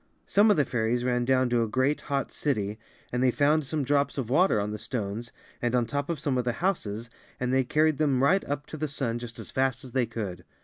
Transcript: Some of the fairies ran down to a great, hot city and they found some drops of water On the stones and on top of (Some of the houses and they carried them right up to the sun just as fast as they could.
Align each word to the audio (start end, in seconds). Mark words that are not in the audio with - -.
Some 0.25 0.49
of 0.49 0.57
the 0.57 0.65
fairies 0.65 1.03
ran 1.03 1.25
down 1.25 1.47
to 1.51 1.61
a 1.61 1.67
great, 1.67 2.01
hot 2.01 2.31
city 2.31 2.79
and 3.11 3.21
they 3.21 3.29
found 3.29 3.65
some 3.67 3.83
drops 3.83 4.17
of 4.17 4.31
water 4.31 4.59
On 4.59 4.71
the 4.71 4.79
stones 4.79 5.31
and 5.61 5.75
on 5.75 5.85
top 5.85 6.09
of 6.09 6.17
(Some 6.19 6.39
of 6.39 6.43
the 6.43 6.53
houses 6.53 7.11
and 7.39 7.53
they 7.53 7.63
carried 7.63 7.99
them 7.99 8.23
right 8.23 8.43
up 8.45 8.65
to 8.65 8.77
the 8.77 8.87
sun 8.87 9.19
just 9.19 9.37
as 9.37 9.51
fast 9.51 9.83
as 9.83 9.91
they 9.91 10.07
could. 10.07 10.43